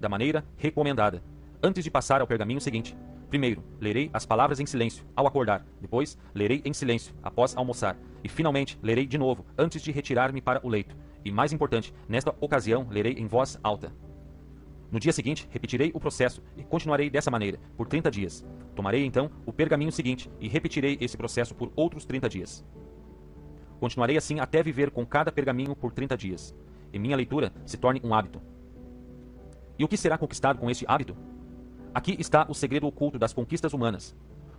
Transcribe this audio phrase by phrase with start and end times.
[0.00, 1.22] da maneira recomendada.
[1.62, 2.96] Antes de passar ao pergaminho seguinte,
[3.28, 8.28] primeiro, lerei as palavras em silêncio ao acordar, depois, lerei em silêncio após almoçar, e
[8.28, 10.96] finalmente, lerei de novo antes de retirar-me para o leito.
[11.24, 13.92] E mais importante, nesta ocasião, lerei em voz alta.
[14.90, 18.44] No dia seguinte, repetirei o processo e continuarei dessa maneira, por 30 dias.
[18.74, 22.64] Tomarei então o pergaminho seguinte e repetirei esse processo por outros 30 dias.
[23.78, 26.54] Continuarei assim até viver com cada pergaminho por 30 dias,
[26.92, 28.40] e minha leitura se torne um hábito.
[29.78, 31.16] E o que será conquistado com este hábito?
[31.94, 34.16] Aqui está o segredo oculto das conquistas humanas.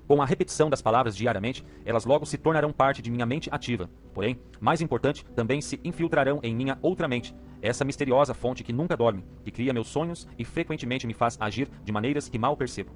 [0.08, 3.90] Com a repetição das palavras diariamente, elas logo se tornarão parte de minha mente ativa.
[4.14, 8.96] Porém, mais importante, também se infiltrarão em minha outra mente, essa misteriosa fonte que nunca
[8.96, 12.92] dorme, que cria meus sonhos e frequentemente me faz agir de maneiras que mal percebo.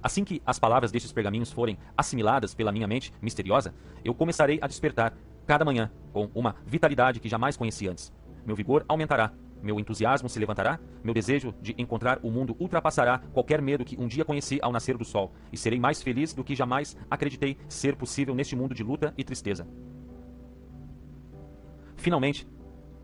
[0.00, 3.74] Assim que as palavras destes pergaminhos forem assimiladas pela minha mente misteriosa,
[4.04, 5.12] eu começarei a despertar
[5.44, 8.12] cada manhã com uma vitalidade que jamais conheci antes.
[8.46, 13.60] Meu vigor aumentará, meu entusiasmo se levantará, meu desejo de encontrar o mundo ultrapassará qualquer
[13.60, 16.54] medo que um dia conheci ao nascer do sol, e serei mais feliz do que
[16.54, 19.66] jamais acreditei ser possível neste mundo de luta e tristeza.
[21.96, 22.46] Finalmente,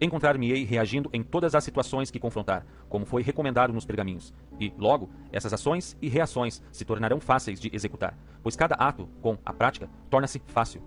[0.01, 4.33] encontrar-me-ei reagindo em todas as situações que confrontar, como foi recomendado nos pergaminhos.
[4.61, 9.37] E, logo, essas ações e reações se tornarão fáceis de executar, pois cada ato, com
[9.45, 10.83] a prática, torna-se fácil.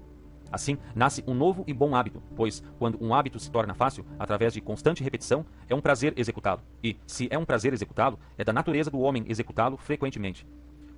[0.52, 4.54] Assim, nasce um novo e bom hábito, pois, quando um hábito se torna fácil, através
[4.54, 6.62] de constante repetição, é um prazer executá-lo.
[6.84, 10.48] E, se é um prazer executá-lo, é da natureza do homem executá-lo frequentemente.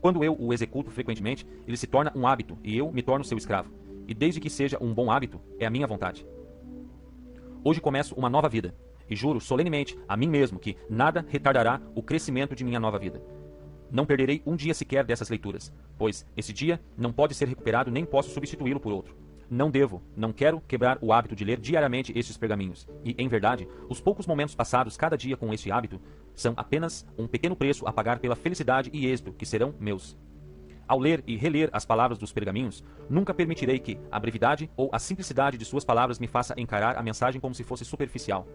[0.01, 3.37] Quando eu o executo frequentemente, ele se torna um hábito e eu me torno seu
[3.37, 3.71] escravo.
[4.07, 6.25] E desde que seja um bom hábito, é a minha vontade.
[7.63, 8.73] Hoje começo uma nova vida,
[9.09, 13.21] e juro solenemente a mim mesmo que nada retardará o crescimento de minha nova vida.
[13.91, 18.05] Não perderei um dia sequer dessas leituras, pois esse dia não pode ser recuperado nem
[18.05, 19.15] posso substituí-lo por outro.
[19.51, 22.87] Não devo, não quero quebrar o hábito de ler diariamente estes pergaminhos.
[23.03, 25.99] E, em verdade, os poucos momentos passados cada dia com este hábito
[26.35, 30.15] são apenas um pequeno preço a pagar pela felicidade e êxito que serão meus.
[30.87, 34.99] Ao ler e reler as palavras dos pergaminhos, nunca permitirei que a brevidade ou a
[34.99, 38.47] simplicidade de suas palavras me faça encarar a mensagem como se fosse superficial.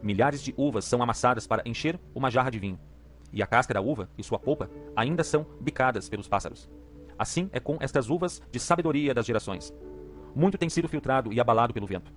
[0.00, 2.78] Milhares de uvas são amassadas para encher uma jarra de vinho,
[3.32, 6.68] e a casca da uva e sua polpa ainda são bicadas pelos pássaros.
[7.18, 9.74] Assim é com estas uvas de sabedoria das gerações.
[10.34, 12.12] Muito tem sido filtrado e abalado pelo vento.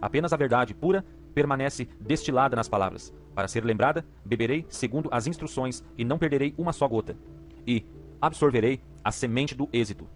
[0.00, 1.04] Apenas a verdade pura
[1.34, 3.12] permanece destilada nas palavras.
[3.34, 7.16] Para ser lembrada, beberei segundo as instruções e não perderei uma só gota.
[7.66, 7.84] E
[8.20, 10.08] absorverei a semente do êxito.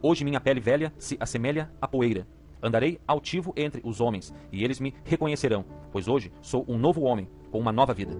[0.00, 2.26] Hoje minha pele velha se assemelha à poeira.
[2.62, 7.28] Andarei altivo entre os homens, e eles me reconhecerão, pois hoje sou um novo homem,
[7.50, 8.14] com uma nova vida.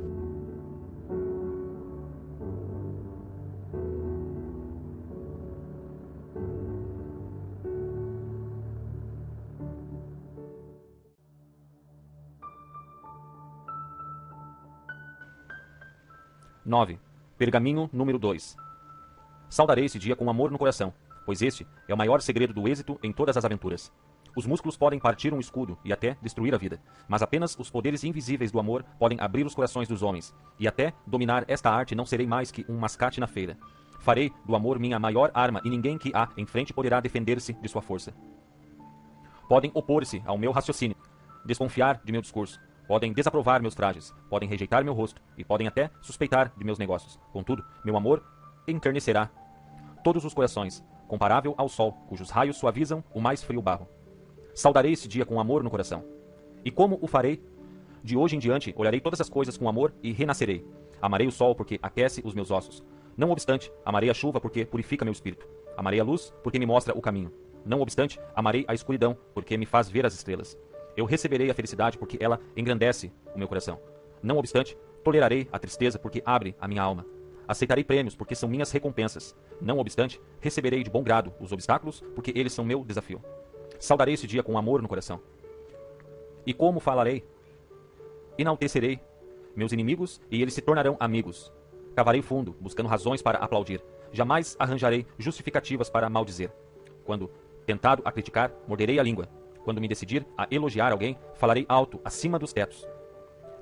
[16.75, 16.99] 9.
[17.39, 18.57] Pergaminho número 2.
[19.49, 20.93] Saudarei esse dia com amor no coração,
[21.25, 23.93] pois este é o maior segredo do êxito em todas as aventuras.
[24.35, 28.03] Os músculos podem partir um escudo e até destruir a vida, mas apenas os poderes
[28.03, 32.05] invisíveis do amor podem abrir os corações dos homens, e até dominar esta arte não
[32.05, 33.57] serei mais que um mascate na feira.
[34.01, 37.69] Farei do amor minha maior arma e ninguém que há em frente poderá defender-se de
[37.69, 38.13] sua força.
[39.49, 40.97] Podem opor-se ao meu raciocínio,
[41.45, 45.91] desconfiar de meu discurso, Podem desaprovar meus trajes, podem rejeitar meu rosto e podem até
[46.03, 47.19] suspeitar de meus negócios.
[47.33, 48.23] Contudo, meu amor
[48.69, 49.31] enternecerá
[50.03, 53.89] todos os corações, comparável ao sol, cujos raios suavizam o mais frio barro.
[54.55, 56.05] Saudarei esse dia com amor no coração.
[56.65, 57.43] E como o farei?
[58.03, 60.65] De hoje em diante, olharei todas as coisas com amor e renascerei.
[61.01, 62.85] Amarei o sol porque aquece os meus ossos.
[63.17, 65.49] Não obstante, amarei a chuva porque purifica meu espírito.
[65.77, 67.33] Amarei a luz porque me mostra o caminho.
[67.65, 70.59] Não obstante, amarei a escuridão porque me faz ver as estrelas.
[70.97, 73.81] Eu receberei a felicidade porque ela engrandece o meu coração.
[74.23, 77.05] Não obstante, tolerarei a tristeza porque abre a minha alma.
[77.47, 79.37] Aceitarei prêmios porque são minhas recompensas.
[79.61, 83.23] Não obstante, receberei de bom grado os obstáculos porque eles são meu desafio.
[83.79, 85.21] Saudarei esse dia com amor no coração.
[86.47, 87.25] E como falarei?
[88.39, 89.01] Enaltecerei
[89.55, 91.53] meus inimigos e eles se tornarão amigos.
[91.95, 93.83] Cavarei fundo, buscando razões para aplaudir.
[94.13, 96.51] Jamais arranjarei justificativas para maldizer.
[97.05, 97.31] Quando
[97.67, 99.29] tentado a criticar, morderei a língua.
[99.65, 102.87] Quando me decidir a elogiar alguém, falarei alto, acima dos tetos.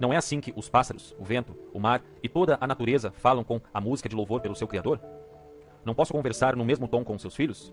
[0.00, 3.44] Não é assim que os pássaros, o vento, o mar e toda a natureza falam
[3.44, 5.00] com a música de louvor pelo seu Criador?
[5.84, 7.72] Não posso conversar no mesmo tom com seus filhos?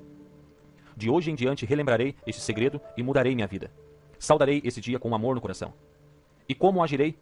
[0.95, 3.71] De hoje em diante relembrarei este segredo e mudarei minha vida.
[4.19, 5.73] Saudarei esse dia com amor no coração.
[6.47, 7.17] E como agirei?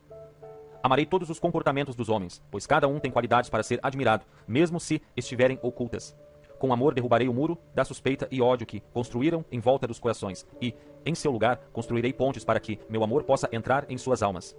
[0.84, 4.80] Amarei todos os comportamentos dos homens, pois cada um tem qualidades para ser admirado, mesmo
[4.80, 6.18] se estiverem ocultas.
[6.60, 10.46] Com amor derrubarei o muro da suspeita e ódio que construíram em volta dos corações,
[10.62, 10.74] e,
[11.06, 14.56] em seu lugar, construirei pontes para que meu amor possa entrar em suas almas.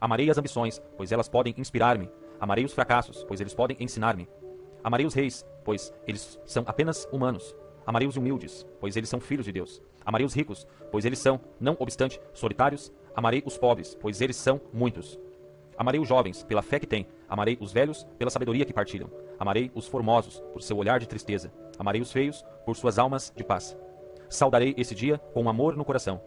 [0.00, 2.10] Amarei as ambições, pois elas podem inspirar-me.
[2.40, 4.28] Amarei os fracassos, pois eles podem ensinar-me.
[4.82, 7.54] Amarei os reis, pois eles são apenas humanos.
[7.86, 9.80] Amarei os humildes, pois eles são filhos de Deus.
[10.04, 12.92] Amarei os ricos, pois eles são, não obstante, solitários.
[13.14, 15.18] Amarei os pobres, pois eles são muitos.
[15.76, 17.06] Amarei os jovens, pela fé que têm.
[17.32, 19.10] Amarei os velhos, pela sabedoria que partilham.
[19.38, 21.50] Amarei os formosos, por seu olhar de tristeza.
[21.78, 23.74] Amarei os feios, por suas almas de paz.
[24.28, 26.20] Saudarei esse dia com amor no coração.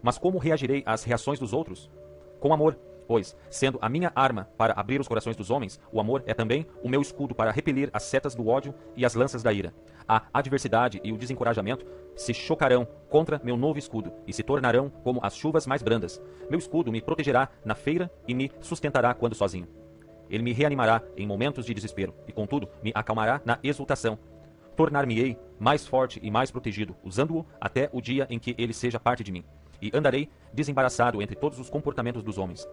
[0.00, 1.90] Mas como reagirei às reações dos outros?
[2.38, 2.78] Com amor,
[3.08, 6.64] pois, sendo a minha arma para abrir os corações dos homens, o amor é também
[6.80, 9.74] o meu escudo para repelir as setas do ódio e as lanças da ira.
[10.06, 11.84] A adversidade e o desencorajamento
[12.14, 16.22] se chocarão contra meu novo escudo e se tornarão como as chuvas mais brandas.
[16.48, 19.66] Meu escudo me protegerá na feira e me sustentará quando sozinho.
[20.28, 24.18] Ele me reanimará em momentos de desespero e, contudo, me acalmará na exultação.
[24.74, 29.24] Tornar-me-ei mais forte e mais protegido, usando-o até o dia em que ele seja parte
[29.24, 29.44] de mim.
[29.80, 32.68] E andarei desembaraçado entre todos os comportamentos dos homens.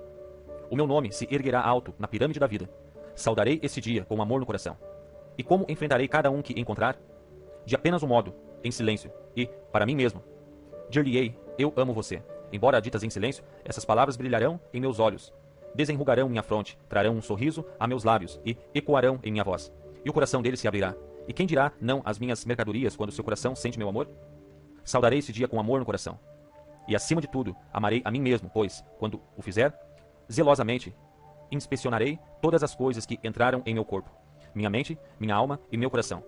[0.70, 2.70] O meu nome se erguerá alto na pirâmide da vida.
[3.16, 4.78] Saudarei esse dia com amor no coração.
[5.38, 6.98] E como enfrentarei cada um que encontrar?
[7.66, 8.34] De apenas um modo,
[8.64, 10.24] em silêncio, e, para mim mesmo,
[10.90, 12.22] dir-lhe-ei, eu amo você.
[12.52, 15.34] Embora ditas em silêncio, essas palavras brilharão em meus olhos,
[15.76, 19.72] desenrugarão minha fronte, trarão um sorriso a meus lábios e ecoarão em minha voz.
[20.04, 20.96] E o coração dele se abrirá.
[21.28, 24.10] E quem dirá não às minhas mercadorias quando seu coração sente meu amor?
[24.84, 26.20] Saudarei esse dia com amor no coração.
[26.88, 29.74] E acima de tudo, amarei a mim mesmo, pois, quando o fizer,
[30.30, 30.94] zelosamente
[31.50, 34.10] inspecionarei todas as coisas que entraram em meu corpo,
[34.54, 36.24] minha mente, minha alma e meu coração.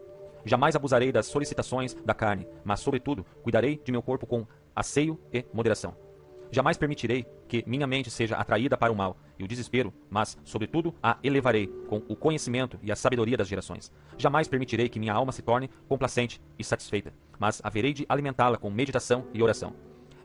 [0.46, 4.46] Jamais abusarei das solicitações da carne, mas, sobretudo, cuidarei de meu corpo com
[4.76, 6.05] asseio e moderação.
[6.52, 10.94] Jamais permitirei que minha mente seja atraída para o mal e o desespero, mas, sobretudo,
[11.02, 13.92] a elevarei com o conhecimento e a sabedoria das gerações.
[14.18, 18.70] Jamais permitirei que minha alma se torne complacente e satisfeita, mas haverei de alimentá-la com
[18.70, 19.74] meditação e oração.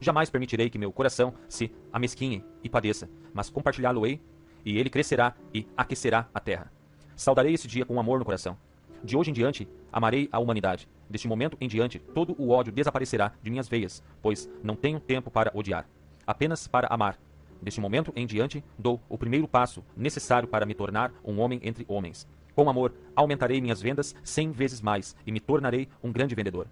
[0.00, 4.20] Jamais permitirei que meu coração se amesquinhe e padeça, mas compartilhá-lo-ei,
[4.64, 6.72] e ele crescerá e aquecerá a terra.
[7.16, 8.56] Saudarei esse dia com amor no coração.
[9.02, 10.88] De hoje em diante, amarei a humanidade.
[11.08, 15.30] Deste momento em diante, todo o ódio desaparecerá de minhas veias, pois não tenho tempo
[15.30, 15.86] para odiar
[16.26, 17.18] apenas para amar.
[17.60, 21.84] Deste momento em diante, dou o primeiro passo necessário para me tornar um homem entre
[21.88, 22.26] homens.
[22.54, 26.66] Com amor, aumentarei minhas vendas cem vezes mais e me tornarei um grande vendedor.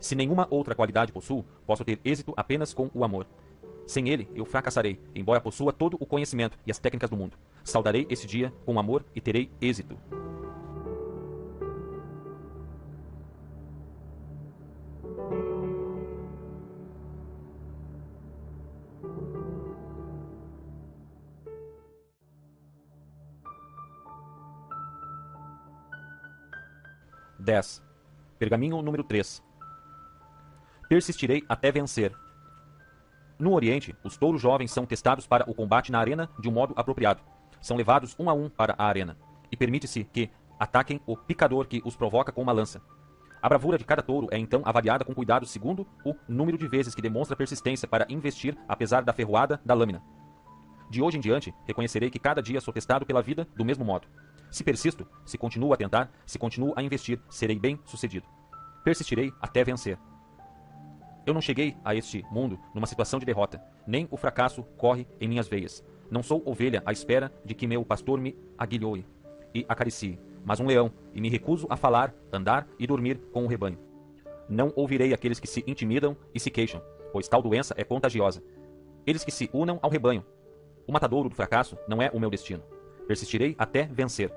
[0.00, 3.26] Se nenhuma outra qualidade possuo, posso ter êxito apenas com o amor.
[3.86, 7.36] Sem ele, eu fracassarei, embora possua todo o conhecimento e as técnicas do mundo.
[7.62, 9.96] Saudarei esse dia com amor e terei êxito.
[27.46, 27.80] 10.
[28.40, 29.40] Pergaminho número 3.
[30.88, 32.12] Persistirei até vencer.
[33.38, 36.74] No Oriente, os touros jovens são testados para o combate na arena de um modo
[36.76, 37.22] apropriado.
[37.60, 39.16] São levados um a um para a arena.
[39.50, 40.28] E permite-se que
[40.58, 42.82] ataquem o picador que os provoca com uma lança.
[43.40, 46.96] A bravura de cada touro é então avaliada com cuidado segundo o número de vezes
[46.96, 50.02] que demonstra persistência para investir apesar da ferroada da lâmina.
[50.90, 54.08] De hoje em diante, reconhecerei que cada dia sou testado pela vida do mesmo modo.
[54.50, 58.26] Se persisto, se continuo a tentar, se continuo a investir, serei bem sucedido.
[58.84, 59.98] Persistirei até vencer.
[61.26, 65.26] Eu não cheguei a este mundo numa situação de derrota, nem o fracasso corre em
[65.26, 65.84] minhas veias.
[66.08, 69.04] Não sou ovelha à espera de que meu pastor me aguilhoe
[69.52, 73.48] e acaricie, mas um leão, e me recuso a falar, andar e dormir com o
[73.48, 73.78] rebanho.
[74.48, 76.80] Não ouvirei aqueles que se intimidam e se queixam,
[77.12, 78.40] pois tal doença é contagiosa.
[79.04, 80.24] Eles que se unam ao rebanho.
[80.86, 82.62] O matadouro do fracasso não é o meu destino.
[83.06, 84.32] Persistirei até vencer.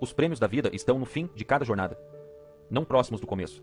[0.00, 1.98] Os prêmios da vida estão no fim de cada jornada,
[2.70, 3.62] não próximos do começo.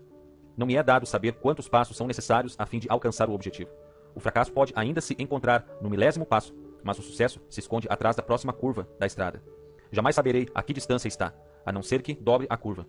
[0.56, 3.70] Não me é dado saber quantos passos são necessários a fim de alcançar o objetivo.
[4.14, 8.16] O fracasso pode ainda se encontrar no milésimo passo, mas o sucesso se esconde atrás
[8.16, 9.42] da próxima curva da estrada.
[9.90, 11.32] Jamais saberei a que distância está,
[11.64, 12.86] a não ser que dobre a curva.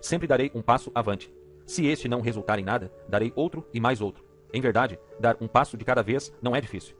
[0.00, 1.32] Sempre darei um passo avante.
[1.66, 4.24] Se este não resultar em nada, darei outro e mais outro.
[4.52, 6.96] Em verdade, dar um passo de cada vez não é difícil.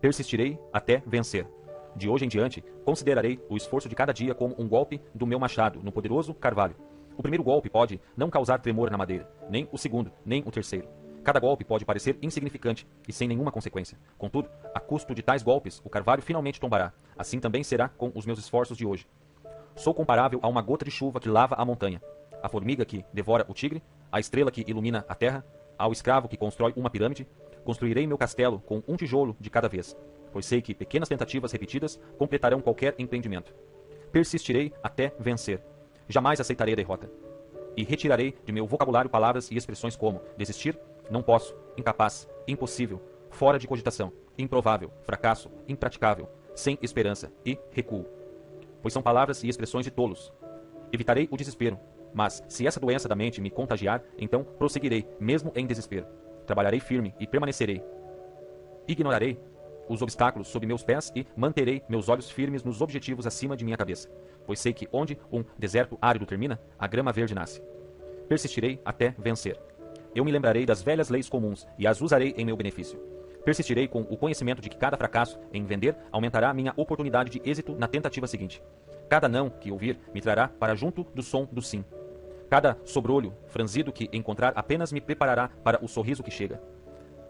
[0.00, 1.46] Persistirei até vencer.
[1.96, 5.38] De hoje em diante, considerarei o esforço de cada dia como um golpe do meu
[5.38, 6.76] machado no poderoso carvalho.
[7.16, 10.88] O primeiro golpe pode não causar tremor na madeira, nem o segundo, nem o terceiro.
[11.22, 13.98] Cada golpe pode parecer insignificante e sem nenhuma consequência.
[14.16, 16.92] Contudo, a custo de tais golpes, o carvalho finalmente tombará.
[17.18, 19.06] Assim também será com os meus esforços de hoje.
[19.76, 22.00] Sou comparável a uma gota de chuva que lava a montanha,
[22.42, 25.44] a formiga que devora o tigre, a estrela que ilumina a terra,
[25.76, 27.28] ao escravo que constrói uma pirâmide.
[27.64, 29.94] Construirei meu castelo com um tijolo de cada vez
[30.32, 33.54] pois sei que pequenas tentativas repetidas completarão qualquer empreendimento.
[34.12, 35.62] Persistirei até vencer.
[36.08, 37.10] Jamais aceitarei a derrota.
[37.76, 40.78] E retirarei de meu vocabulário palavras e expressões como desistir,
[41.10, 48.06] não posso, incapaz, impossível, fora de cogitação, improvável, fracasso, impraticável, sem esperança e recuo.
[48.82, 50.32] Pois são palavras e expressões de tolos.
[50.92, 51.78] Evitarei o desespero,
[52.12, 56.06] mas se essa doença da mente me contagiar, então prosseguirei, mesmo em desespero.
[56.46, 57.82] Trabalharei firme e permanecerei.
[58.88, 59.38] Ignorarei
[59.90, 63.76] os obstáculos sob meus pés e manterei meus olhos firmes nos objetivos acima de minha
[63.76, 64.08] cabeça,
[64.46, 67.60] pois sei que onde um deserto árido termina, a grama verde nasce.
[68.28, 69.60] Persistirei até vencer.
[70.14, 73.00] Eu me lembrarei das velhas leis comuns e as usarei em meu benefício.
[73.44, 77.74] Persistirei com o conhecimento de que cada fracasso em vender aumentará minha oportunidade de êxito
[77.74, 78.62] na tentativa seguinte.
[79.08, 81.84] Cada não que ouvir me trará para junto do som do sim.
[82.48, 86.62] Cada sobrolho franzido que encontrar apenas me preparará para o sorriso que chega.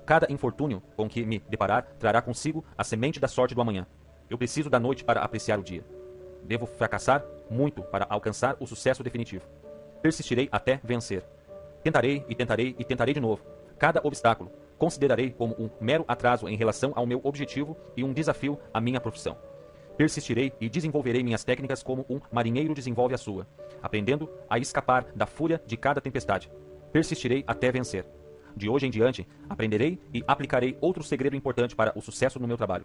[0.06, 3.86] Cada infortúnio com que me deparar trará consigo a semente da sorte do amanhã.
[4.28, 5.84] Eu preciso da noite para apreciar o dia.
[6.42, 9.44] Devo fracassar muito para alcançar o sucesso definitivo.
[10.02, 11.22] Persistirei até vencer.
[11.82, 13.42] Tentarei e tentarei e tentarei de novo.
[13.78, 18.58] Cada obstáculo considerarei como um mero atraso em relação ao meu objetivo e um desafio
[18.72, 19.36] à minha profissão.
[19.96, 23.46] Persistirei e desenvolverei minhas técnicas como um marinheiro desenvolve a sua,
[23.82, 26.50] aprendendo a escapar da fúria de cada tempestade.
[26.90, 28.06] Persistirei até vencer.
[28.56, 32.56] De hoje em diante, aprenderei e aplicarei outro segredo importante para o sucesso no meu
[32.56, 32.84] trabalho.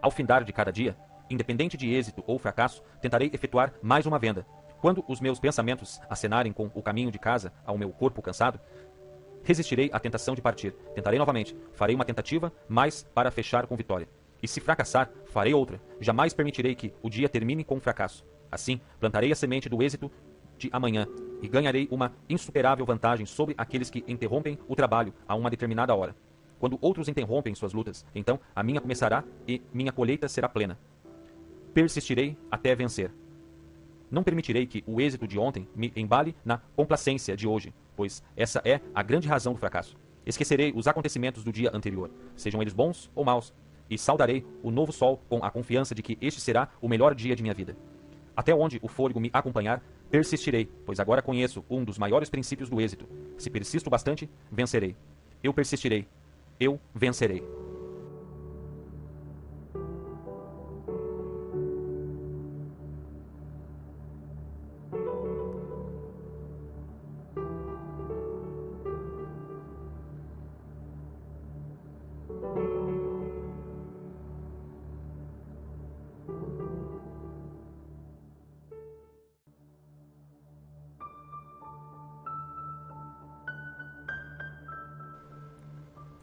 [0.00, 0.96] Ao findar de cada dia,
[1.28, 4.46] independente de êxito ou fracasso, tentarei efetuar mais uma venda,
[4.80, 8.58] quando os meus pensamentos acenarem com o caminho de casa ao meu corpo cansado,
[9.44, 10.72] resistirei à tentação de partir.
[10.94, 11.54] Tentarei novamente.
[11.74, 14.08] Farei uma tentativa, mas para fechar com vitória.
[14.42, 15.80] E se fracassar, farei outra.
[16.00, 18.24] Jamais permitirei que o dia termine com um fracasso.
[18.50, 20.10] Assim, plantarei a semente do êxito
[20.56, 21.06] de amanhã
[21.42, 26.14] e ganharei uma insuperável vantagem sobre aqueles que interrompem o trabalho a uma determinada hora.
[26.58, 30.78] Quando outros interrompem suas lutas, então a minha começará e minha colheita será plena.
[31.72, 33.10] Persistirei até vencer.
[34.10, 38.60] Não permitirei que o êxito de ontem me embale na complacência de hoje, pois essa
[38.64, 39.96] é a grande razão do fracasso.
[40.26, 43.54] Esquecerei os acontecimentos do dia anterior, sejam eles bons ou maus,
[43.88, 47.34] e saudarei o novo sol com a confiança de que este será o melhor dia
[47.34, 47.76] de minha vida.
[48.36, 52.80] Até onde o fôlego me acompanhar, persistirei, pois agora conheço um dos maiores princípios do
[52.80, 53.08] êxito.
[53.38, 54.96] Se persisto bastante, vencerei.
[55.42, 56.06] Eu persistirei.
[56.58, 57.42] Eu vencerei.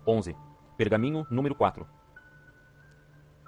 [0.08, 0.34] 11.
[0.78, 1.86] Pergaminho número 4.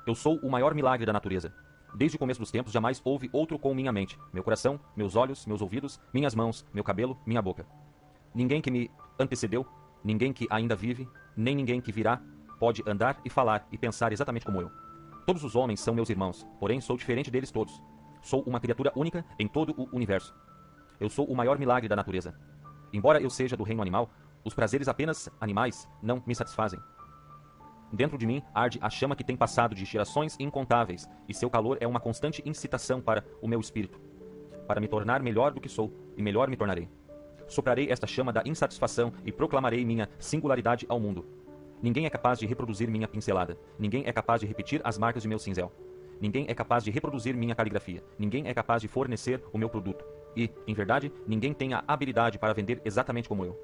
[0.06, 1.54] Eu sou o maior milagre da natureza.
[1.96, 5.46] Desde o começo dos tempos jamais houve outro com minha mente, meu coração, meus olhos,
[5.46, 7.66] meus ouvidos, minhas mãos, meu cabelo, minha boca.
[8.36, 9.66] Ninguém que me antecedeu,
[10.04, 12.22] ninguém que ainda vive, nem ninguém que virá,
[12.60, 14.70] pode andar e falar e pensar exatamente como eu.
[15.26, 17.82] Todos os homens são meus irmãos, porém sou diferente deles todos.
[18.22, 20.36] Sou uma criatura única em todo o universo.
[21.00, 22.38] Eu sou o maior milagre da natureza.
[22.92, 24.10] Embora eu seja do reino animal,
[24.44, 26.80] os prazeres apenas animais não me satisfazem.
[27.92, 31.78] Dentro de mim arde a chama que tem passado de gerações incontáveis, e seu calor
[31.80, 34.00] é uma constante incitação para o meu espírito,
[34.68, 36.88] para me tornar melhor do que sou, e melhor me tornarei.
[37.48, 41.26] Soprarei esta chama da insatisfação e proclamarei minha singularidade ao mundo.
[41.82, 43.58] Ninguém é capaz de reproduzir minha pincelada.
[43.80, 45.72] Ninguém é capaz de repetir as marcas de meu cinzel.
[46.22, 48.04] Ninguém é capaz de reproduzir minha caligrafia.
[48.20, 50.06] Ninguém é capaz de fornecer o meu produto.
[50.36, 53.58] E, em verdade, ninguém tem a habilidade para vender exatamente como eu.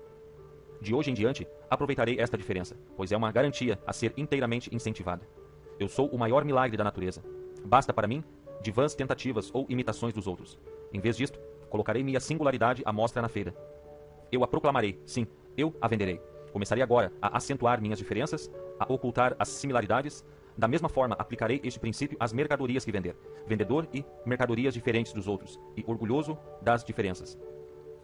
[0.85, 5.27] De hoje em diante, aproveitarei esta diferença, pois é uma garantia a ser inteiramente incentivada.
[5.79, 7.23] Eu sou o maior milagre da natureza.
[7.65, 8.23] Basta para mim
[8.61, 10.59] de vãs tentativas ou imitações dos outros.
[10.93, 11.39] Em vez disto,
[11.71, 13.55] colocarei minha singularidade à mostra na feira.
[14.31, 15.25] Eu a proclamarei, sim,
[15.57, 16.21] eu a venderei.
[16.53, 20.23] Começarei agora a acentuar minhas diferenças, a ocultar as similaridades.
[20.55, 25.27] Da mesma forma, aplicarei este princípio às mercadorias que vender, vendedor e mercadorias diferentes dos
[25.27, 27.39] outros, e orgulhoso das diferenças.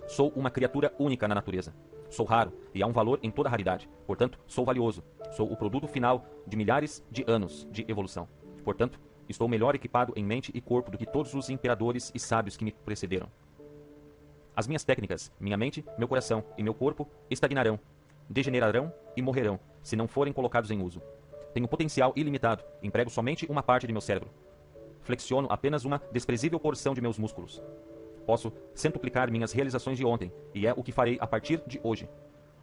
[0.07, 1.75] Sou uma criatura única na natureza.
[2.11, 3.89] Sou raro e há um valor em toda raridade.
[4.05, 5.01] Portanto, sou valioso.
[5.31, 8.27] Sou o produto final de milhares de anos de evolução.
[8.65, 8.99] Portanto,
[9.29, 12.65] estou melhor equipado em mente e corpo do que todos os imperadores e sábios que
[12.65, 13.29] me precederam.
[14.53, 17.79] As minhas técnicas, minha mente, meu coração e meu corpo estagnarão,
[18.29, 21.01] degenerarão e morrerão se não forem colocados em uso.
[21.53, 24.29] Tenho potencial ilimitado, emprego somente uma parte de meu cérebro.
[24.99, 27.63] Flexiono apenas uma desprezível porção de meus músculos.
[28.25, 32.09] Posso centuplicar minhas realizações de ontem, e é o que farei a partir de hoje.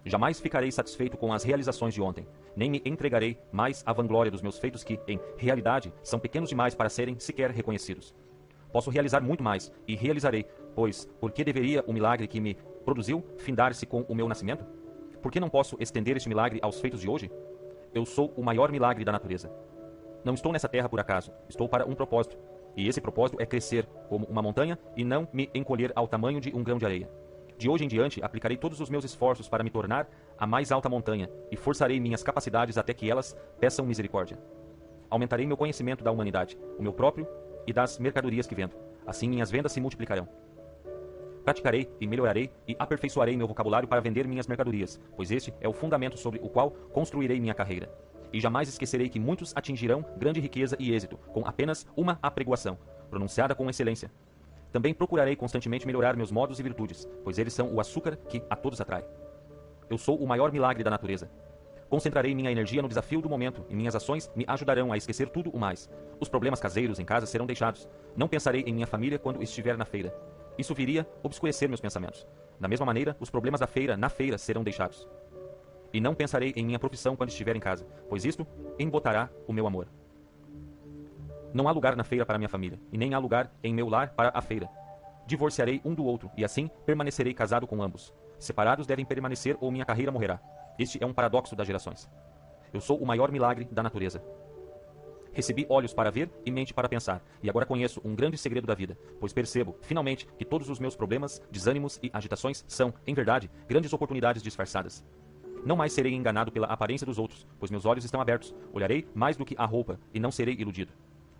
[0.05, 4.43] Jamais ficarei satisfeito com as realizações de ontem, nem me entregarei mais à vanglória dos
[4.43, 8.15] meus feitos que, em realidade, são pequenos demais para serem sequer reconhecidos.
[8.73, 13.25] Posso realizar muito mais, e realizarei, pois por que deveria o milagre que me produziu
[13.39, 14.65] findar-se com o meu nascimento?
[15.21, 17.31] Por que não posso estender este milagre aos feitos de hoje?
[17.93, 19.51] Eu sou o maior milagre da natureza.
[20.25, 22.39] Não estou nessa terra por acaso, estou para um propósito.
[22.77, 26.55] E esse propósito é crescer como uma montanha e não me encolher ao tamanho de
[26.55, 27.11] um grão de areia.
[27.59, 30.09] De hoje em diante, aplicarei todos os meus esforços para me tornar
[30.39, 34.39] a mais alta montanha e forçarei minhas capacidades até que elas peçam misericórdia.
[35.11, 37.27] Aumentarei meu conhecimento da humanidade, o meu próprio
[37.67, 38.77] e das mercadorias que vendo.
[39.05, 40.29] Assim minhas vendas se multiplicarão.
[41.45, 45.73] Praticarei e melhorarei e aperfeiçoarei meu vocabulário para vender minhas mercadorias, pois este é o
[45.73, 47.91] fundamento sobre o qual construirei minha carreira.
[48.33, 52.79] E jamais esquecerei que muitos atingirão grande riqueza e êxito com apenas uma apregoação,
[53.11, 54.11] pronunciada com excelência.
[54.71, 58.57] Também procurarei constantemente melhorar meus modos e virtudes, pois eles são o açúcar que a
[58.57, 59.05] todos atrai.
[59.89, 61.31] Eu sou o maior milagre da natureza.
[61.89, 65.49] Concentrarei minha energia no desafio do momento e minhas ações me ajudarão a esquecer tudo
[65.51, 65.89] o mais.
[66.21, 67.89] Os problemas caseiros em casa serão deixados.
[68.15, 70.15] Não pensarei em minha família quando estiver na feira.
[70.59, 72.27] Isso viria obscurecer meus pensamentos.
[72.61, 75.09] Da mesma maneira, os problemas da feira na feira serão deixados.
[75.93, 78.47] E não pensarei em minha profissão quando estiver em casa, pois isto
[78.79, 79.89] embotará o meu amor.
[81.53, 84.11] Não há lugar na feira para minha família, e nem há lugar em meu lar
[84.11, 84.69] para a feira.
[85.27, 88.15] Divorciarei um do outro, e assim permanecerei casado com ambos.
[88.39, 90.41] Separados devem permanecer ou minha carreira morrerá.
[90.79, 92.09] Este é um paradoxo das gerações.
[92.73, 94.23] Eu sou o maior milagre da natureza.
[95.33, 98.75] Recebi olhos para ver e mente para pensar, e agora conheço um grande segredo da
[98.75, 103.51] vida, pois percebo, finalmente, que todos os meus problemas, desânimos e agitações são, em verdade,
[103.67, 105.05] grandes oportunidades disfarçadas.
[105.69, 108.55] Não mais serei enganado pela aparência dos outros, pois meus olhos estão abertos.
[108.73, 110.95] Olharei mais do que a roupa e não serei iludido.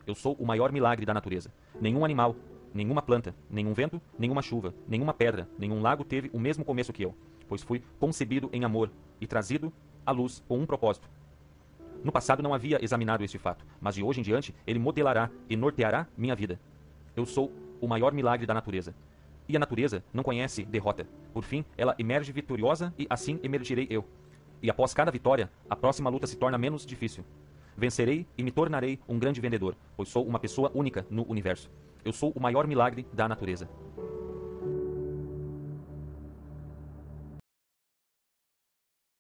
[0.07, 1.51] Eu sou o maior milagre da natureza.
[1.81, 2.37] Nenhum animal,
[2.75, 7.07] nenhuma planta, nenhum vento, nenhuma chuva, nenhuma pedra, nenhum lago teve o mesmo começo que
[7.07, 7.15] eu,
[7.49, 9.73] pois fui concebido em amor e trazido
[10.05, 11.09] à luz com um propósito.
[12.05, 15.57] No passado não havia examinado este fato, mas de hoje em diante ele modelará e
[15.57, 16.61] norteará minha vida.
[17.17, 18.95] Eu sou o maior milagre da natureza.
[19.49, 21.07] E a natureza não conhece derrota.
[21.33, 24.05] Por fim, ela emerge vitoriosa e assim emergirei eu.
[24.63, 27.25] E após cada vitória, a próxima luta se torna menos difícil.
[27.77, 31.71] Vencerei e me tornarei um grande vendedor, pois sou uma pessoa única no universo.
[32.05, 33.69] Eu sou o maior milagre da natureza.